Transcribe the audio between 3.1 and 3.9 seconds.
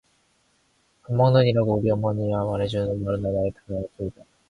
나와 나의 다섯 살 먹은